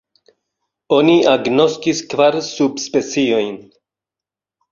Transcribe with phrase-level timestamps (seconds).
[0.95, 3.55] Oni agnoskis kvar subspeciojn.